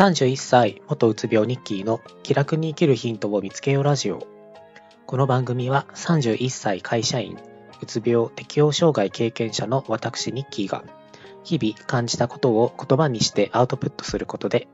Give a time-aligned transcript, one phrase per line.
[0.00, 4.26] 31歳元うつ病日記の気楽に生きるヒントを見つけようラジオ。
[5.04, 7.36] この番組は31歳会社員
[7.82, 10.84] うつ病適応障害経験者の私ニッキーが
[11.44, 14.68] 日々感じたことを言葉にしてアウトプットすることで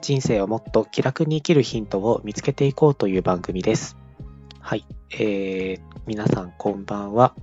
[0.00, 3.96] 人生をもっと気楽に生きるヒントを見つけていこうという番組です。
[4.58, 7.36] はいえー、皆さんこんばんは。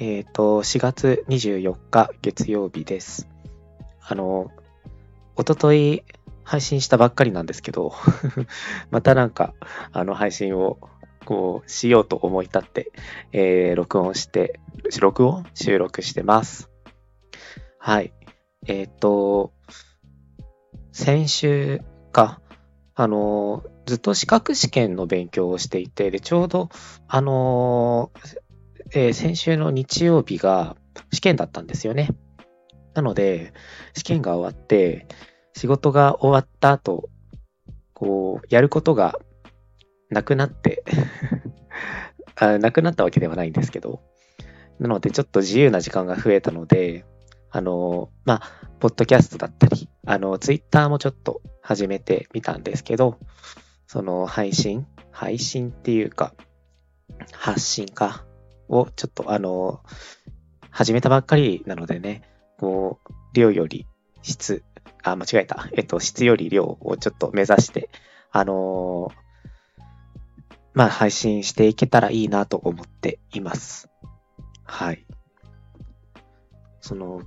[0.00, 3.28] えっ、ー、と4月24日月曜日です。
[4.04, 4.50] あの
[5.36, 6.02] おととい
[6.46, 7.92] 配信したばっかりなんですけど
[8.90, 9.52] またなんか、
[9.92, 10.78] あの配信を
[11.24, 12.92] こうしようと思い立って、
[13.32, 14.60] えー、録音して、
[15.00, 15.44] 録音？
[15.54, 16.70] 収録してます。
[17.78, 18.12] はい。
[18.68, 19.52] えっ、と、
[20.92, 21.82] 先週
[22.12, 22.40] か、
[22.94, 26.68] あの、ずっと資格試験の勉強をしていて、で、ちょうど、
[27.08, 28.12] あの、
[28.92, 30.76] えー、先週の日曜日が
[31.12, 32.10] 試験だったんですよね。
[32.94, 33.52] なので、
[33.94, 35.08] 試験が終わって、
[35.56, 37.08] 仕事が終わった後、
[37.94, 39.18] こう、やることが
[40.10, 40.84] なくなって
[42.36, 44.02] あ、なくなったわけではないんですけど、
[44.78, 47.06] なのでちょっと自由な時間が増えたので、
[47.50, 53.18] あの、まあ、ポッドキャストだったり、あの、ツイッターもちょっと始めてみたんですけど、
[53.86, 56.34] その配信配信っていうか、
[57.32, 58.26] 発信か
[58.68, 59.80] をちょっとあの、
[60.68, 63.86] 始めたばっかりなのでね、こう、量より
[64.20, 64.62] 質
[65.12, 65.68] あ、間違えた。
[65.72, 67.90] えっと、質より量をちょっと目指して、
[68.32, 69.26] あのー、
[70.74, 73.88] まあ、配信していけたらいいなと思っています。
[74.64, 75.06] はい。
[76.80, 77.22] その、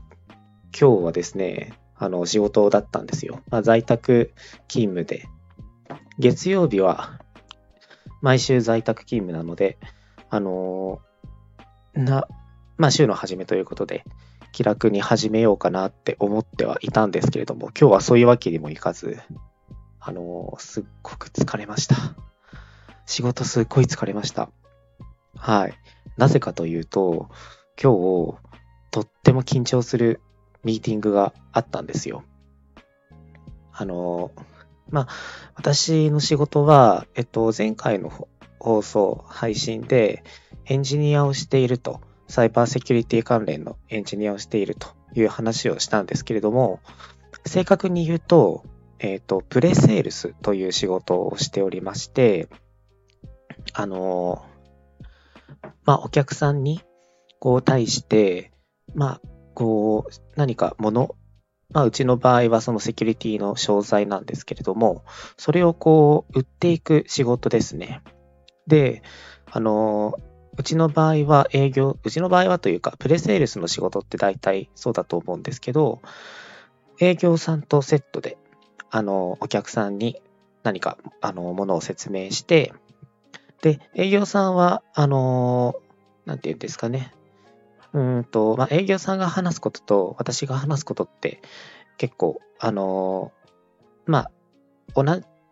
[0.79, 3.41] 今日はですね、あの、仕事だったんですよ。
[3.49, 4.33] まあ、在宅
[4.67, 5.25] 勤務で、
[6.19, 7.19] 月曜日は、
[8.21, 9.77] 毎週在宅勤務なので、
[10.29, 12.27] あのー、な、
[12.77, 14.03] まあ、週の初めということで、
[14.51, 19.19] 気楽に始めようかなって思ってはいたんですけれども、今日はそういうわけにもいかず、
[19.99, 21.95] あの、すっごく疲れました。
[23.05, 24.49] 仕事すっごい疲れました。
[25.35, 25.73] はい。
[26.17, 27.29] なぜかというと、
[27.81, 28.37] 今日、
[28.91, 30.21] とっても緊張する
[30.63, 32.23] ミーティングがあったんですよ。
[33.71, 34.31] あの、
[34.89, 35.07] まあ、
[35.55, 38.11] 私の仕事は、えっと、前回の
[38.59, 40.23] 放送、配信で
[40.65, 46.79] エンジニアをしているとサイバーセキュリティ関連のエンジニアをしているという話をしたんですけれども、
[47.45, 48.63] 正確に言うと、
[48.99, 52.47] えっ、ー、と、プレセールスという仕事をしておりまして、
[53.73, 54.45] あの、
[55.85, 56.81] まあ、お客さんに、
[57.39, 58.51] こう、対して、
[58.93, 59.21] まあ、
[59.55, 61.15] こう、何かもの、
[61.73, 65.03] まあ、うちの場合はそのセキュリティの商材なんですけれども、
[65.37, 68.01] それをこう、売っていく仕事ですね。
[68.67, 69.01] で、
[69.49, 70.13] あの、
[70.59, 76.01] うちの場合は営業、うちの場合はというか、プレセールスの仕事って大体そうだと思うんですけど、
[76.99, 78.37] 営業さんとセットで、
[78.91, 80.21] あの、お客さんに
[80.63, 82.73] 何か、あの、ものを説明して、
[83.61, 85.75] で、営業さんは、あの、
[86.25, 87.13] なんて言うんですかね。
[87.93, 91.41] うんと、まあ、営業さんが話すことと私が話すことって
[91.97, 93.31] 結構、あの、
[94.05, 94.29] ま
[94.93, 95.05] あ、同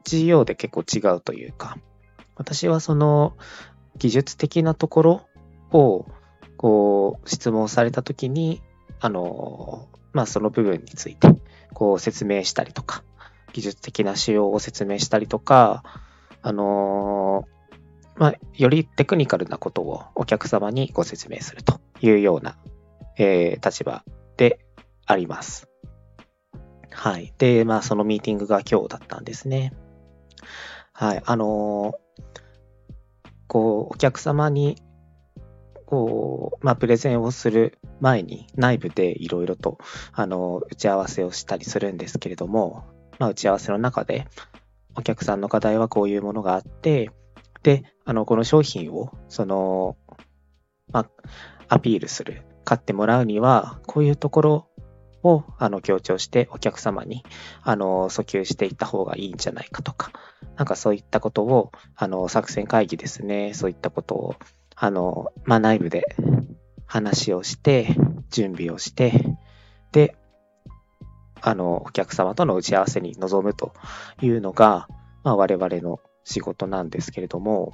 [0.03, 1.78] じようで結構違うというか、
[2.35, 3.38] 私はその、
[3.97, 5.28] 技術的なところ
[5.72, 6.06] を、
[6.58, 8.62] こう、質問されたときに、
[9.00, 11.28] あの、まあ、その部分について、
[11.74, 13.03] こう、説明したりとか、
[13.53, 15.84] 技術的な仕様を説明したりとか、
[16.41, 17.46] あの
[18.16, 22.58] まあ、よりテクニカルなことをお客様にご説明するというような、
[23.18, 24.03] えー、立場
[24.38, 24.66] で
[25.06, 25.68] あります。
[26.91, 27.34] はい。
[27.38, 29.74] で、まあ、そのミーティングが今日だったんですね。
[30.94, 31.22] はい。
[31.25, 32.06] あのー
[33.47, 34.81] こう、お客様に、
[35.85, 39.78] こう、まあ、プレゼンをする前に内部でいろいろと、
[40.12, 42.85] あの、打ち合わせをしたりするんですけれども、
[43.19, 44.28] まあ、打ち合わせの中で、
[44.96, 47.12] お客さんの課題はこういうものがあって、
[47.63, 49.96] で、あの、この商品を、その、
[50.91, 51.09] まあ、
[51.69, 54.66] アピールする、買ってもらうには、こういうところ
[55.28, 57.24] をあの強調してお客様に
[57.64, 60.12] あの訴求していった方がいいんじゃないかとか、
[60.56, 64.35] なんかそういったことをあの作戦会議ですね、そういったことを
[64.76, 66.16] あの、まあ、内部で
[66.85, 67.96] 話をして、
[68.29, 69.35] 準備をして、
[69.91, 70.16] で、
[71.41, 73.74] あの、お客様との打ち合わせに臨むと
[74.22, 74.88] いうのが、
[75.24, 77.74] まあ、我々の仕事なんですけれども、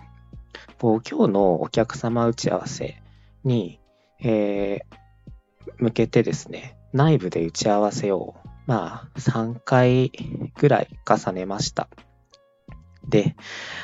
[0.80, 3.02] 今日のお客様打ち合わせ
[3.44, 3.80] に、
[4.22, 8.36] えー、向けてですね、内部で打ち合わせを、
[8.66, 10.12] まあ、3回
[10.58, 11.90] ぐらい重ねました。
[13.08, 13.36] で、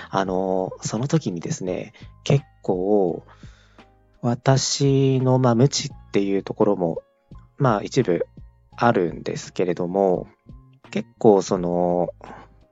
[0.10, 3.24] あの、その時にですね、結構、
[4.22, 7.02] 私の、まあ、無知っていうところも、
[7.58, 8.26] まあ、一部
[8.76, 10.28] あるんですけれども、
[10.92, 12.10] 結構その、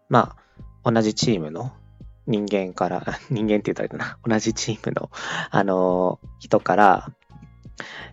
[0.09, 0.35] ま
[0.83, 1.73] あ、同じチームの
[2.27, 5.09] 人間から、人間って言ったらいいかな、同じチームの、
[5.49, 7.11] あの、人から、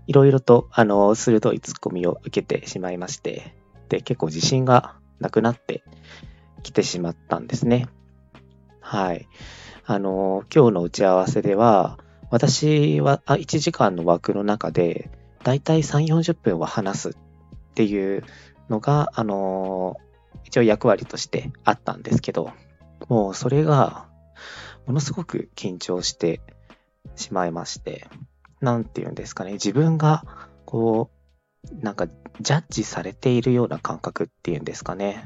[0.07, 3.55] いろいろと、あの、鋭いツッコミを受けてしまいまして、
[3.89, 5.85] で、結構自信がなくなって
[6.63, 7.89] きてしまったんですね。
[8.81, 9.29] はい。
[9.87, 11.99] あの、今日の打ち合わせでは、
[12.31, 15.11] 私はあ1時間の枠の中で、
[15.43, 17.13] だいたい3、40分は話すっ
[17.75, 18.25] ていう
[18.69, 19.97] のが、あの、
[20.45, 22.53] 一応役割としてあったんですけど、
[23.09, 24.09] もうそれが、
[24.87, 26.41] ものすごく緊張して
[27.17, 28.07] しまいまして、
[28.65, 30.25] なんて言うんですかね、自分が、
[30.65, 31.11] こ
[31.71, 32.09] う、なんか、
[32.41, 35.25] ジャッジされているような感覚っていうんですかね。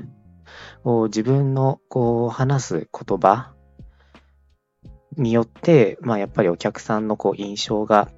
[0.82, 3.54] こう自分の、こう、話す言葉
[5.16, 8.10] によって、まあ、やっぱりお客さんの、こう、印象が、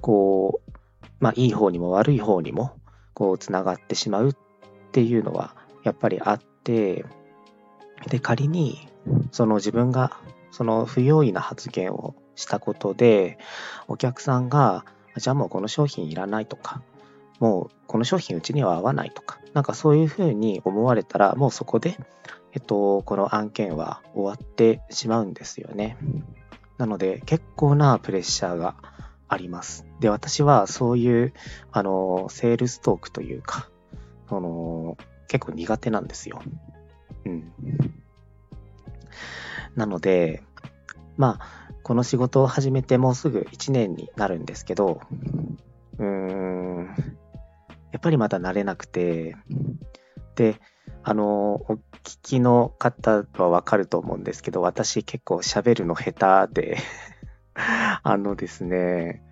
[0.00, 0.72] こう、
[1.20, 2.72] まあ、いい方にも悪い方にも、
[3.14, 4.32] こう、つながってしまうっ
[4.92, 5.54] ていうのは、
[5.84, 7.04] やっぱりあって、
[8.08, 8.88] で、仮に、
[9.30, 10.18] その自分が、
[10.50, 13.38] その不用意な発言をしたことで、
[13.88, 14.84] お客さんが、
[15.16, 16.82] じゃあもうこの商品いらないとか、
[17.40, 21.98] もうこの商品うちには合わないとか、なんかそういうふうに思われたら、もうそこで、
[22.52, 25.96] えっと、この案件は終わってしまうんですよね。
[26.78, 28.76] なので、結構なプレッシャーが
[29.28, 29.86] あります。
[30.00, 31.32] で、私はそういう、
[31.70, 33.68] あの、セールストークというか、
[34.28, 34.96] その、
[35.28, 36.42] 結構苦手なんですよ。
[37.24, 37.52] うん。
[39.74, 40.42] なので、
[41.16, 45.00] まあ、この仕事を始めてもうすぐ1年になるんですけど、
[45.98, 46.86] うーん、
[47.92, 49.36] やっぱりまだ慣れなくて、
[50.36, 50.60] で、
[51.02, 56.78] あの、お聞きの方はわかると思うんですけど、私結構喋るの下手で
[58.02, 59.22] あのですね、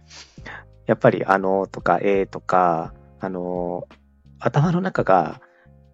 [0.87, 3.87] やっぱりあのとかえとか、あの、
[4.41, 5.41] 頭の中が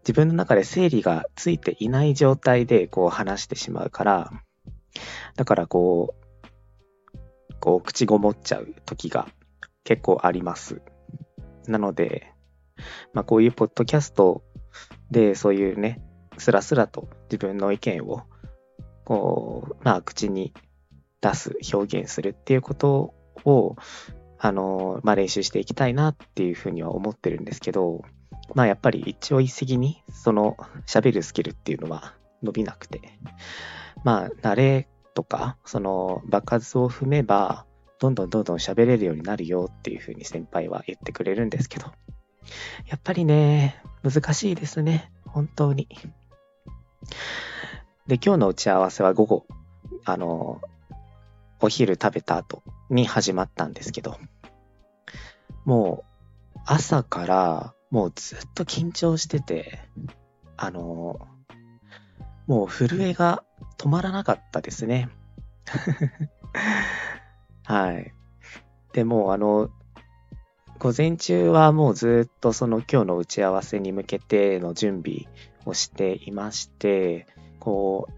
[0.00, 4.30] 自分の中で整理がついていない状態でこう話してしまうから、
[5.36, 6.25] だからこう、
[7.60, 9.28] こう、口ごもっちゃう時が
[9.84, 10.82] 結構あります。
[11.66, 12.32] なので、
[13.12, 14.42] まあ、こういうポッドキャスト
[15.10, 16.02] で、そういうね、
[16.38, 18.22] スラスラと自分の意見を、
[19.04, 20.52] こう、まあ、口に
[21.20, 23.14] 出す、表現するっていうこと
[23.44, 23.76] を、
[24.38, 28.02] あの、まあ、練習していきたいなっていうふうには思ってるんですけど、
[28.54, 30.56] まあ、やっぱり一朝一夕に、その、
[30.86, 33.00] 喋るスキルっていうのは伸びなくて、
[34.04, 37.64] まあ、慣れとか、その爆発を踏めば、
[37.98, 41.86] どんどんどんどん喋れるようになるよっていうふうに先輩は言ってくれるんですけど、
[42.86, 45.10] やっぱりね、難しいですね。
[45.24, 45.88] 本当に。
[48.06, 49.46] で、今日の打ち合わせは午後、
[50.04, 50.60] あの、
[51.60, 54.18] お昼食べた後に始まったんですけど、
[55.64, 56.04] も
[56.54, 59.80] う朝からもうずっと緊張してて、
[60.58, 61.26] あの、
[62.46, 63.42] もう震えが
[63.78, 65.08] 止まらなかったですね。
[67.64, 68.12] はい。
[68.92, 69.70] でもあの、
[70.78, 75.26] 午前中はもうずっとその今日の打ち合わせに向けての準備
[75.64, 77.26] をしていまして、
[77.58, 78.08] こ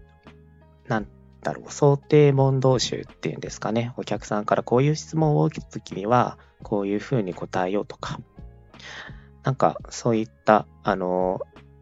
[0.85, 1.07] う、なん
[1.41, 3.93] だろう、想定問答集っていうんですかね。
[3.97, 8.19] お客さんからこういう質問を受けたときには、こういうふうに答えようとか、
[9.43, 11.41] なんかそういった、あの、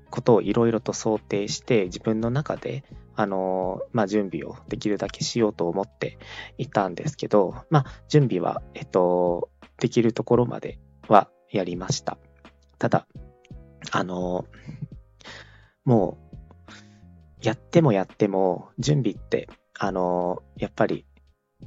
[0.09, 2.83] ことをいろいろと想定して自分の中で
[3.17, 6.19] あの、まあ、準備をできるだけしようと思って
[6.59, 12.19] いたんですけど、まあ、準備は、えっと、できるところまではやりました。
[12.77, 13.07] ただ、
[13.91, 14.45] あの、
[15.83, 16.19] も
[17.41, 21.07] う、やってもやっても、準備って、あの、やっぱり、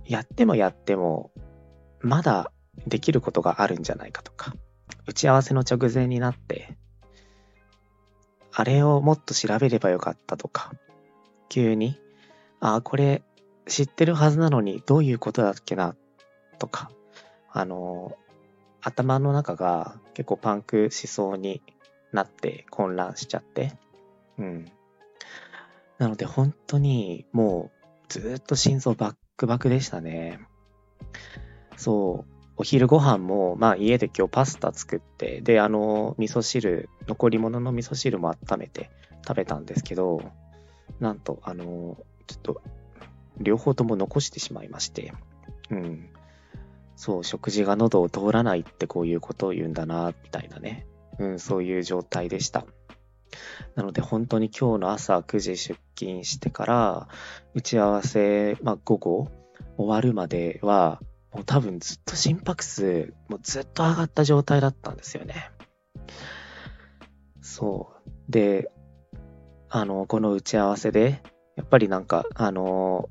[0.04, 1.32] やってもやっても、
[2.00, 2.52] まだ
[2.86, 4.54] できることがあるんじゃないかとか、
[5.08, 6.78] 打ち合わせの直前になって、
[8.52, 10.72] あれをもっと調べればよかったとか、
[11.50, 12.00] 急に、
[12.60, 13.22] あ、これ
[13.66, 15.94] 知ってるはずなのにどういうことだっけな、
[16.58, 16.90] とか、
[17.52, 18.16] あの、
[18.80, 21.62] 頭の中が結構パンクしそうに
[22.12, 23.76] なって混乱しちゃって、
[24.38, 24.64] うん。
[25.98, 30.40] なので本当にもうずっと心臓バックバックでしたね。
[31.76, 32.32] そう。
[32.56, 38.90] お昼ご飯も、まあ家で今日パスタ作って、で、あの、味噌汁、残り物の味噌汁も温めて
[39.26, 40.20] 食べたんですけど、
[40.98, 42.62] なんと、あの、ちょっと、
[43.38, 45.12] 両方とも残してしまいまして、
[45.70, 46.10] うん。
[46.96, 50.86] そう、食事が喉を通らないってこういうことを言うんだな、みたいなね。
[51.18, 52.66] うん、そういう状態でした。
[53.76, 57.08] なので本当に今日の朝9時出勤してから、
[57.54, 59.28] 打ち合わせ、まあ午後
[59.76, 61.00] 終わるまでは、
[61.32, 65.50] もう多分ずっと心拍数、もうずっと上がった状態だったんですよね。
[67.40, 68.10] そう。
[68.28, 68.70] で、
[69.72, 71.22] あの、この打ち合わせで、
[71.54, 73.08] やっぱりなんか、あの、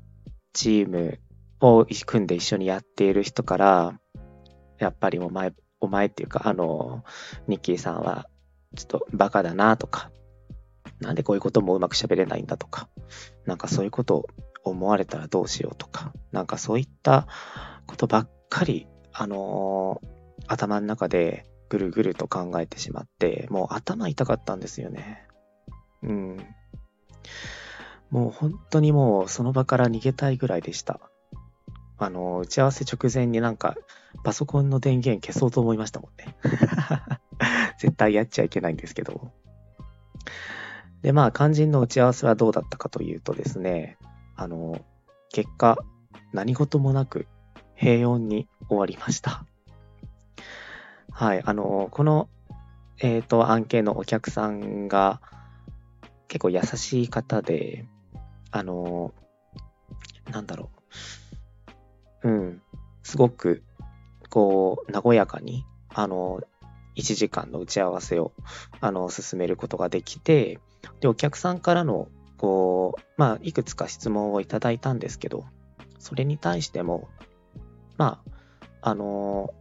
[0.52, 1.18] チーム
[1.60, 3.98] を組んで一緒にやっている人から、
[4.78, 7.02] やっぱりお前、お前っていうか、あの、
[7.48, 8.28] ニッキーさんは、
[8.76, 10.10] ちょっとバカだなとか、
[11.00, 12.90] なんでこういうこともうまく喋れないんだとか、
[13.46, 14.26] なんかそういうことを
[14.62, 17.26] 思われたらどうしようとか、なんかそういった
[17.86, 20.02] ことばっかり、あの、
[20.46, 25.26] 頭の中でぐるぐると考えてしまって、もう頭痛かったんですよね。
[26.02, 26.36] うん。
[28.10, 31.00] もう本当にもうその場から逃げたいぐらいでした。
[31.98, 33.76] あの、打ち合わせ直前になんか
[34.24, 36.36] パソコンの電源消そうと思いましたもんね。
[37.78, 39.30] 絶対やっちゃいけないんですけど。
[41.02, 43.96] で、まあ、肝心の打ち合わせはどうだったかというとですね、
[44.36, 44.80] あの、
[45.30, 45.78] 結果、
[46.32, 47.26] 何事もなく
[47.74, 49.44] 平穏に終わりました。
[51.10, 52.28] はい、あの、この、
[52.98, 55.20] えっ、ー、と、案件のお客さんが
[56.30, 57.86] 結構優しい方で、
[58.52, 59.12] あの、
[60.30, 60.70] なんだろ
[62.22, 62.28] う。
[62.28, 62.62] うん、
[63.02, 63.64] すごく、
[64.30, 66.40] こう、和やかに、あの、
[66.96, 68.32] 1時間の打ち合わせを、
[68.80, 70.60] あの、進めることができて、
[71.00, 72.06] で、お客さんからの、
[72.38, 75.46] こう、まあ、いくつか質問をいただいたんですけど、
[75.98, 77.08] それに対しても、
[77.96, 78.22] ま
[78.80, 79.52] あ、あの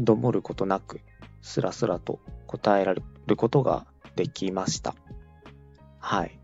[0.00, 1.00] どもることなく、
[1.42, 3.86] スラスラと答えられることが
[4.16, 4.94] できました。
[5.98, 6.38] はい。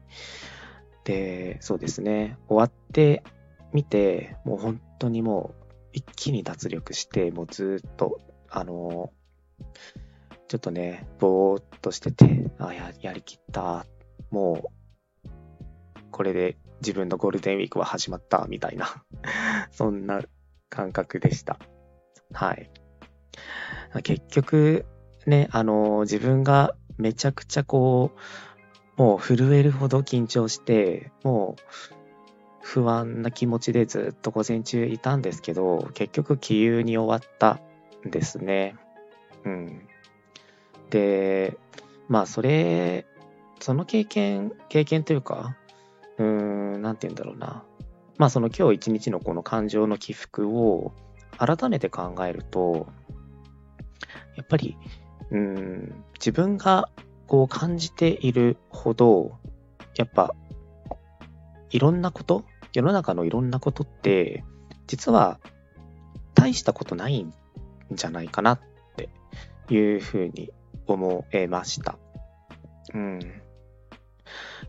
[1.05, 2.39] で、そうですね。
[2.49, 3.23] 終わって
[3.73, 9.13] みて、もう本当にもう一気に脱力して、もうずっと、あの
[10.49, 13.87] ちょっとね、ぼーっとしてて、あ、や、やりきった。
[14.31, 14.71] も
[15.25, 15.31] う、
[16.11, 18.87] これで自分のゴールデンウィークは始まった、みたいな
[19.73, 20.21] そんな
[20.69, 21.59] 感覚でした。
[22.33, 22.71] はい。
[24.03, 24.87] 結局、
[25.27, 28.19] ね、あの、自分がめちゃくちゃこう、
[28.97, 31.63] もう震えるほど緊張して、もう
[32.63, 37.61] 不安な気持ちでずっと午前中いたんですけど、結局気憂に終わった
[38.07, 38.77] んですね。
[39.45, 39.89] うん。
[40.91, 41.59] で、
[42.09, 43.07] まあそれ、
[43.61, 45.57] その経験、経験というか、
[46.19, 47.65] うーん、なんて言うんだろうな。
[48.17, 50.93] まあその今日一日のこの感情の起伏を
[51.37, 52.87] 改めて考えると、
[54.37, 54.77] やっぱり、
[55.31, 56.89] うん、自分が
[57.27, 59.39] こう感じているほど、
[59.97, 60.35] やっぱ、
[61.71, 64.45] いろんなこと、世の中のいろんなことって、
[64.87, 65.41] 実は
[66.35, 67.33] 大したことないん
[67.93, 68.61] じゃないかなっ
[68.97, 69.09] て
[69.73, 70.51] いうふうに
[70.87, 71.99] 思えました。
[72.93, 73.21] うん。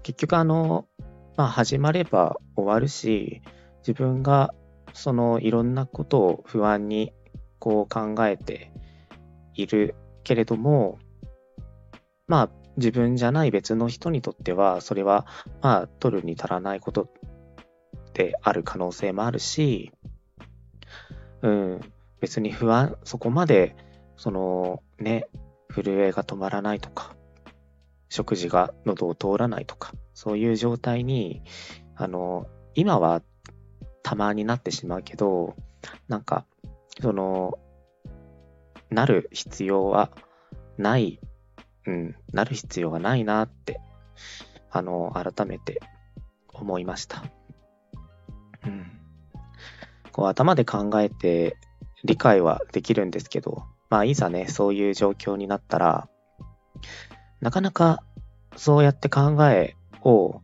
[0.03, 0.87] 結局あの、
[1.35, 3.41] まあ始まれば終わるし、
[3.79, 4.53] 自分が
[4.93, 7.13] そのいろんなことを不安に
[7.59, 8.71] こう考えて
[9.53, 10.99] いるけれども、
[12.27, 15.25] まあ自分じゃない別の人にとっては、それは
[15.61, 17.09] まあ取るに足らないこと
[18.13, 19.91] である可能性もあるし、
[21.41, 21.81] うん、
[22.19, 23.75] 別に不安、そこまで、
[24.17, 25.27] そのね、
[25.69, 27.15] 震えが止まらないとか、
[28.09, 31.43] 食事が喉を通らないとか、そういう状態に、
[31.95, 33.21] あの、今は
[34.03, 35.55] たまになってしまうけど、
[36.07, 36.45] なんか、
[37.01, 37.59] その、
[38.89, 40.11] なる必要は
[40.77, 41.19] ない、
[41.87, 43.79] うん、なる必要はないなって、
[44.71, 45.81] あの、改めて
[46.53, 47.23] 思いました。
[48.65, 48.91] うん。
[50.11, 51.57] こう頭で考えて
[52.03, 56.09] 理解はできるんですけど、まあ、いざね、そういう状況になったら、
[57.41, 58.03] なかなか
[58.55, 60.41] そうやって考えを、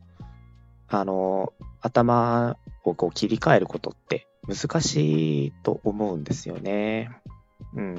[0.88, 7.10] あの、頭をこう切り替えることって難しいと思うんですよね。
[7.74, 7.95] うん。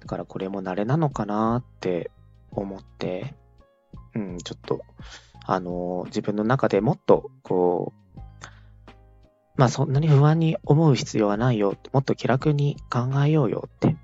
[0.00, 2.10] だからこれも慣れなのかなって
[2.54, 3.34] 思って、
[4.14, 4.80] うん、ちょっと、
[5.46, 8.20] あの、自分の中でもっと、こう、
[9.56, 11.76] まあそんなに不安に思う必要はないよ。
[11.92, 13.96] もっと気楽に考えようよって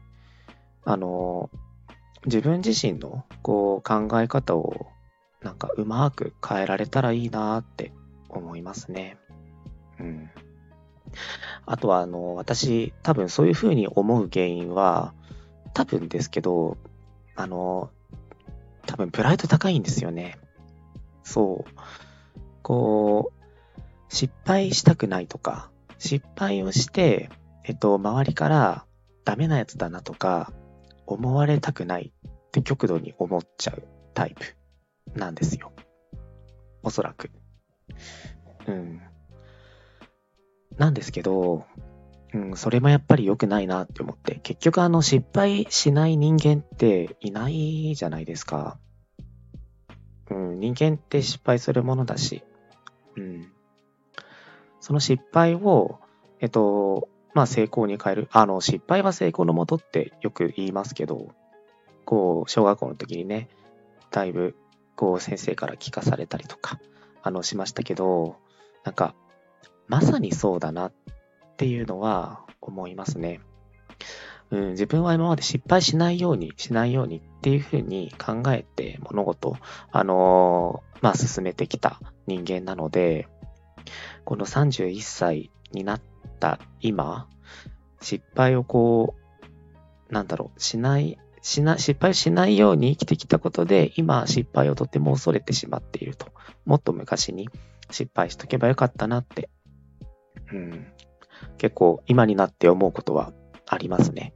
[0.84, 1.50] あの、
[2.24, 4.88] 自分自身のこう考え方を
[5.42, 7.92] なんかうまく変えられたらいいなって
[8.28, 9.18] 思いますね。
[9.98, 10.30] うん。
[11.66, 15.14] あとはあの、私多分そういうふうに思う原因は
[15.74, 16.76] 多分ですけど、
[17.36, 17.90] あの、
[19.00, 20.38] 分プライド高いんですよね。
[21.22, 21.70] そう。
[22.62, 27.30] こう、失敗したくないとか、失敗をして、
[27.64, 28.84] えっと、周りから
[29.24, 30.52] ダメなやつだなとか、
[31.06, 33.82] 思われたくないって極度に思っちゃう
[34.14, 35.72] タイプなんですよ。
[36.82, 37.30] おそらく。
[38.66, 39.00] うん。
[40.78, 41.64] なんですけど、
[42.32, 48.78] うん、それもやっぱり良くないなって思って、結局あの失敗しない人間っていないじゃないですか。
[50.30, 52.42] うん、人間って失敗するものだし、
[53.16, 53.52] うん。
[54.80, 56.00] その失敗を、
[56.40, 58.28] えっと、まあ成功に変える。
[58.32, 61.28] あの、失敗は成功のもとってよく言いますけど、
[62.04, 63.48] こう、小学校の時にね、
[64.10, 64.56] だいぶ、
[64.96, 66.80] こう、先生から聞かされたりとか、
[67.22, 68.36] あの、しましたけど、
[68.84, 69.14] なんか、
[69.86, 70.92] まさにそうだなっ
[71.56, 73.40] ていうのは思いますね。
[74.50, 79.56] うん、自分は今まで失敗しないように、しないようにっていうふうに考えて物事、
[79.92, 83.28] あのー、まあ、進めてきた人間なので、
[84.24, 86.00] この31歳になっ
[86.40, 87.28] た今、
[88.00, 89.14] 失敗をこ
[90.08, 96.26] う、なんだろう、しない、しな、失敗しないように生きてきたことで、今失敗をとても恐れてしまっていると。
[96.64, 97.48] もっと昔に
[97.90, 99.48] 失敗しとけばよかったなって、
[100.52, 100.86] うん、
[101.58, 103.32] 結構今になって思うことは
[103.66, 104.34] ありますね。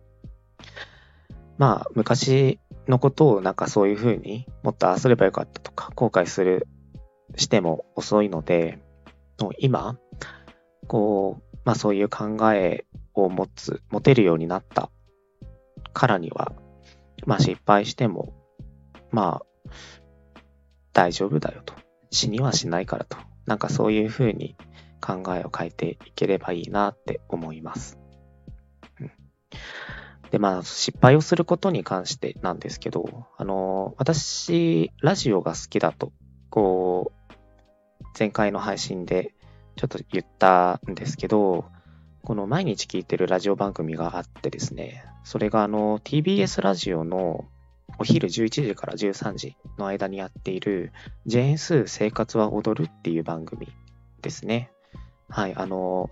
[1.58, 2.58] まあ、昔
[2.88, 6.66] のことをなんかそういうふうにもっとああすればよかったとか、後悔する、
[7.36, 8.78] しても遅いので、
[9.58, 9.98] 今、
[10.86, 12.84] こう、まあそういう考え
[13.14, 14.90] を持つ、持てるようになった
[15.92, 16.52] からには、
[17.26, 18.34] まあ失敗しても、
[19.10, 19.70] まあ、
[20.92, 21.74] 大丈夫だよと。
[22.10, 23.16] 死にはしないからと。
[23.46, 24.56] なんかそういうふうに
[25.00, 27.98] 考えを変えていければいいなって思います。
[30.30, 36.12] で、まあ、失敗をすることに関してなんですけど、あの、私、ラジオが好きだと、
[36.50, 37.34] こう、
[38.18, 39.34] 前回の配信で
[39.76, 41.64] ちょっと言ったんですけど、
[42.22, 47.44] この毎日聞いてるラジオ番組があってですね、それがあの TBS ラジオの
[47.98, 50.92] お昼11時から13時の間にやっている
[51.26, 53.68] ジェーンスー生活は踊るっていう番組
[54.22, 54.70] ですね。
[55.28, 56.10] はい、あの、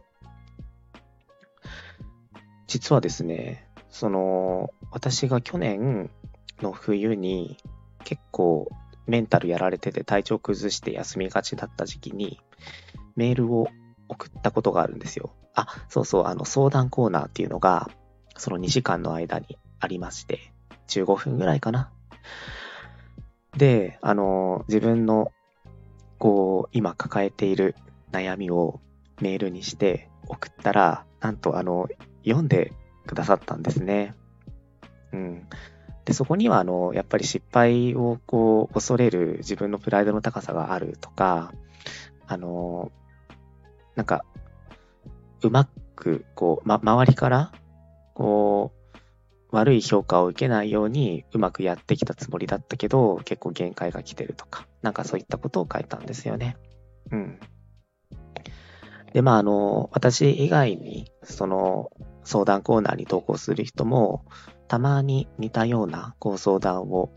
[2.67, 6.11] 実はですね、その、私が去年
[6.63, 7.59] の冬に
[8.05, 8.69] 結構
[9.07, 12.41] メンタルやられてて体調崩して休みがちだった時期に
[13.15, 13.69] メールを
[14.09, 15.35] 送ったことがあるんですよ。
[15.55, 17.91] あ、そうそう、あの相談コーナーっていうのが
[18.37, 20.53] その2時間の間にありまして、
[20.89, 21.93] 15分ぐらいかな。
[23.57, 25.33] で、あの、自分の
[26.19, 27.75] こう今抱えている
[28.11, 28.81] 悩みを
[29.21, 31.89] メールにして送ったら、なんとあの、
[32.25, 32.73] 読んで
[33.07, 34.15] くださったんですね。
[35.13, 35.47] うん。
[36.05, 41.53] で、そこには、あの、やっぱり失敗をこう、恐れる自分のプライドの高さがあるとか、
[42.27, 42.91] あの、
[43.95, 44.25] なんか、
[45.43, 47.53] うまく、こう、ま、周りから、
[48.15, 48.83] こう、
[49.53, 56.57] 悪い評価を受けないようにうまくやってきたつもりだったけど、結構限界が来てるとか、なんかそういったことを書いたんですよね。
[57.11, 57.39] うん。
[59.13, 61.91] で、まあ、あの、私以外に、その、
[62.25, 64.25] 相談コーナーに投稿する人も、
[64.69, 67.11] たまに似たようなご相談を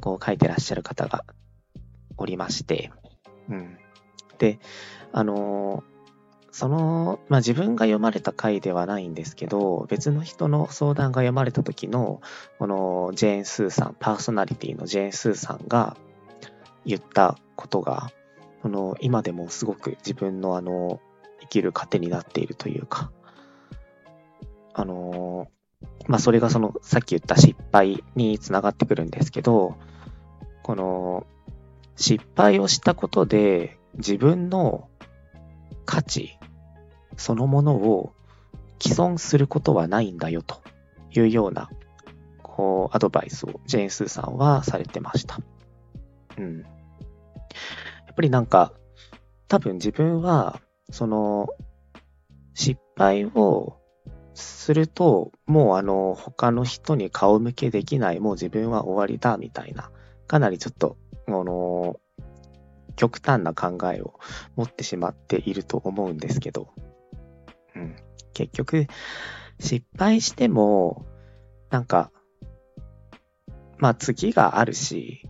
[0.00, 1.24] こう書いてらっしゃる方が
[2.16, 2.90] おりまして、
[3.48, 3.78] うん。
[4.38, 4.58] で、
[5.12, 5.84] あの
[6.56, 12.22] その、まあ、自分が読まれた回ではないんですけど、別の人の相談が読まれた時の、
[12.58, 15.98] このジェーン・スーさん、パーソナリティのジェーン・スーさんが
[16.86, 18.10] 言ったことが、
[18.62, 20.98] この今でもすごく自分のあの、
[21.42, 23.12] 生きる糧になっているというか、
[24.78, 25.48] あの
[26.06, 29.76] まあ、それがその、さっき言った失敗につながってくるんですけど、
[30.62, 31.26] この、
[31.96, 34.88] 失敗をしたことで自分の
[35.86, 36.38] 価値
[37.16, 38.12] そのものを
[38.78, 40.60] 既存することはないんだよと
[41.10, 41.70] いうような、
[42.42, 45.38] こう、アドバイスをジェーン・スーさんはされてました。
[46.36, 46.60] うん。
[46.60, 46.66] や
[48.12, 48.74] っぱりなんか、
[49.48, 50.60] 多分自分は、
[50.90, 51.48] その、
[52.52, 53.78] 失敗を
[54.36, 59.90] すると、もうあの、他の人に顔向けできない、もう自分は終わりだ、みたいな、
[60.26, 60.96] かなりちょっと、
[61.26, 62.00] あの、
[62.96, 64.18] 極端な考えを
[64.56, 66.68] 持ってしまっていると思うんですけど、
[67.74, 67.96] うん。
[68.32, 68.86] 結局、
[69.58, 71.06] 失敗しても、
[71.70, 72.10] なんか、
[73.78, 75.28] まあ次があるし、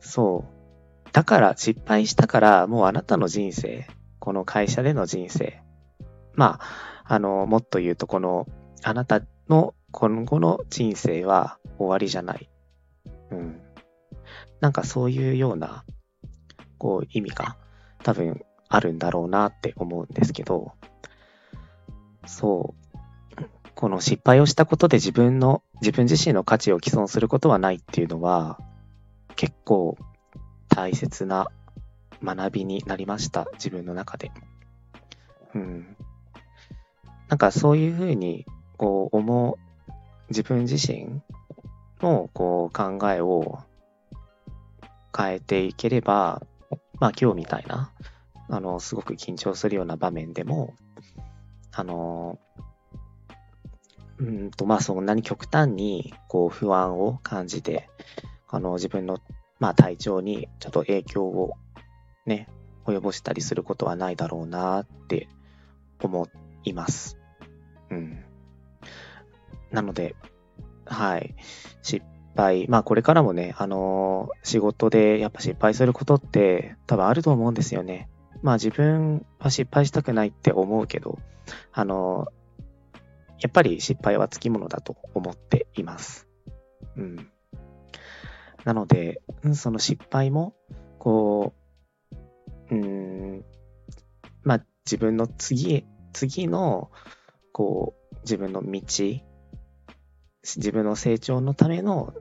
[0.00, 1.08] そう。
[1.12, 3.86] だから失敗したから、もうあなたの人生、
[4.18, 5.62] この会社での人生、
[6.34, 8.46] まあ、あの、もっと言うと、この、
[8.82, 12.50] あなたの今後の人生は終わりじゃない。
[13.30, 13.60] うん。
[14.60, 15.84] なんかそういうような、
[16.78, 17.56] こう、意味が
[18.02, 20.72] 多分あるんだろうなって思うんですけど、
[22.26, 22.86] そう。
[23.74, 28.58] この失敗をしたことで自分の、自分自身の価値を毀損することはないっていうのは、
[29.36, 29.96] 結構
[30.68, 31.48] 大切な
[32.22, 33.46] 学びになりました。
[33.54, 34.32] 自分の中で。
[35.54, 35.95] うん。
[37.28, 39.92] なんかそういうふうに、こう、思う、
[40.28, 41.22] 自分自身
[42.00, 43.58] の、こう、考えを
[45.16, 46.42] 変えていければ、
[47.00, 47.92] まあ今日みたいな、
[48.48, 50.74] あの、すごく緊張するような場面でも、
[51.72, 52.38] あの、
[54.18, 57.90] うんと、まあそんなに極端に、こう、不安を感じて、
[58.48, 59.18] あの、自分の、
[59.58, 61.54] まあ体調にちょっと影響を
[62.24, 62.48] ね、
[62.84, 65.28] 及ぼしたりすることはないだろうなって
[66.00, 67.18] 思っています。
[67.90, 68.24] うん。
[69.70, 70.14] なので、
[70.84, 71.34] はい。
[71.82, 72.04] 失
[72.36, 72.68] 敗。
[72.68, 78.08] まあこれからもね、あのー、仕事でやっぱ失敗することって多分あると思うんですよね。
[78.42, 81.18] まあ自分は失敗したくないって思うけど、
[81.72, 82.60] あのー、
[83.40, 86.28] やっぱり失敗はつきものだと思っています。
[86.96, 87.30] うん。
[88.64, 89.22] なので、
[89.54, 90.54] その失敗も、
[90.98, 91.54] こ
[92.70, 93.44] う、うん、
[94.42, 96.90] まあ自分の次、次の、
[97.52, 98.80] こう、自分の道、
[100.56, 102.14] 自分の成長のための、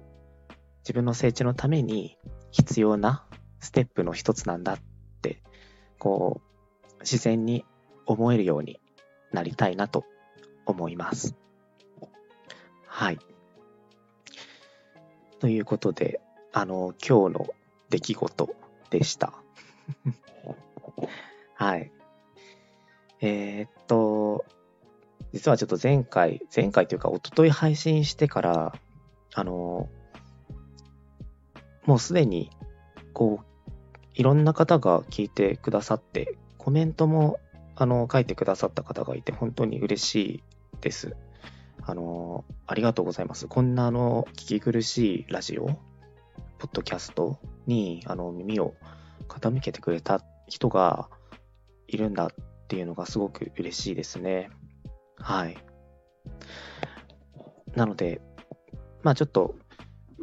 [0.80, 2.18] 自分の成長のために
[2.52, 3.26] 必要な
[3.62, 4.80] ステップの一つなんだっ
[5.22, 5.42] て、
[5.98, 6.42] こ
[7.00, 7.64] う、自然に
[8.06, 8.82] 思えるように
[9.32, 10.04] なりたいなと
[10.66, 11.34] 思います。
[12.86, 13.20] はい。
[15.40, 16.20] ということで、
[16.52, 17.48] あの、今日の
[17.90, 18.56] 出来事
[18.90, 19.34] でした。
[21.56, 21.94] はい。
[23.22, 24.46] えー、っと、
[25.34, 28.74] 実はちょっと前回、前回というか一昨日配信してから、
[29.34, 29.90] あの、
[31.86, 32.50] もうすでに、
[33.14, 33.46] こう、
[34.14, 37.40] いろんな方が聞いてくださって、コメントも、
[37.76, 40.44] あの、書いてくださった方がいて、本当に嬉しい
[40.82, 41.16] です。
[41.82, 43.48] あの、ありがとうございます。
[43.48, 45.74] こんな、あの、聞き苦しいラジオ、ポ
[46.68, 48.74] ッドキャストに、あの、耳を
[49.28, 51.10] 傾けてくれた人が
[51.88, 52.30] いるんだっ
[52.76, 54.50] ていうのがすごく嬉しいですね。
[55.18, 55.58] はい。
[57.74, 58.22] なので、
[59.02, 59.56] まあちょっと、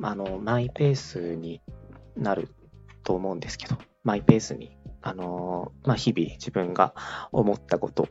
[0.03, 1.63] あの、マイペースに
[2.15, 2.55] なる
[3.05, 6.95] と思うんですけど、マイペースに、あの、まあ日々自分が
[7.33, 8.09] 思ったこと、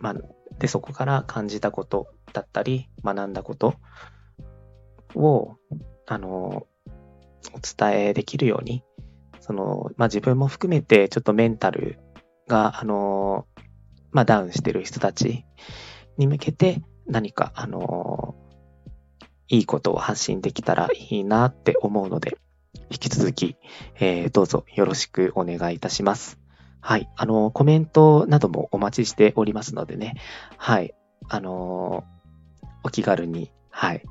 [0.00, 0.14] まあ、
[0.58, 3.74] で、そこから感じたことだったり、学んだこと
[5.14, 5.54] を、
[6.06, 6.66] あの、
[7.52, 8.82] お伝えできるように、
[9.38, 12.00] その、まあ自分も含めてちょっとメンタル
[12.48, 13.46] が、あの、
[14.14, 15.44] まあダウンしてる人たち
[16.16, 18.34] に向けて何か、あの
[19.48, 22.38] いいことを発信できたらいいなって思うので、
[22.90, 23.56] 引き続き、
[23.96, 26.38] えー、どうぞよろしくお願いいたします。
[26.80, 27.10] はい。
[27.16, 30.14] あの、コメントなどもお待ちしておりますのでね。
[30.56, 30.94] はい。
[31.28, 32.04] あの
[32.82, 34.02] お気軽に、はい。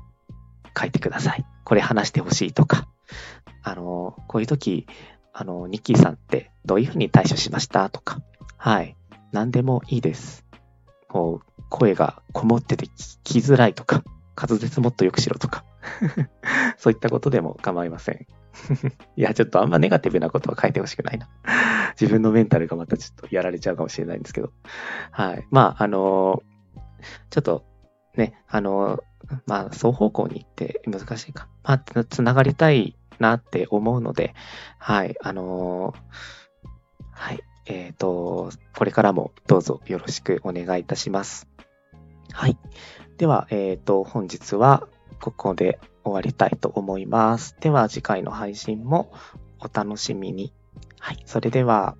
[0.78, 1.46] 書いてください。
[1.64, 2.88] これ話してほしいとか。
[3.62, 4.86] あのこういう時、
[5.32, 8.20] あの、ニッキーさんってどういうふうに対処しましたとか。
[8.56, 8.96] はい。
[9.34, 10.44] 何でもいいです。
[11.08, 14.04] こう、声がこもってて聞きづらいとか、
[14.40, 15.64] 滑舌もっと良くしろとか
[16.78, 18.26] そういったことでも構いません
[19.16, 21.28] いや、ちょっとあんまネガティブなことは書いてほしくないな
[22.00, 24.52] 自分のメンタルがまたちょっとやられちゃうかもしれないんですけど。
[25.10, 25.46] はい。
[25.50, 26.80] まあ、あのー、
[27.30, 27.64] ちょっと
[28.16, 29.02] ね、あのー、
[29.46, 31.48] まあ、双方向に行って難しいか。
[31.64, 34.34] まあ、つながりたいなって思うので、
[34.78, 36.68] はい、あのー、
[37.10, 41.48] はい、えっ、ー、と、これからもどうぞよろしくお願いいたします。
[42.32, 42.58] はい。
[43.16, 44.88] では、えっ、ー、と、本日は
[45.20, 47.56] ここで終わりたいと思います。
[47.60, 49.12] では、次回の配信も
[49.60, 50.52] お楽しみに。
[50.98, 51.22] はい。
[51.26, 51.96] それでは、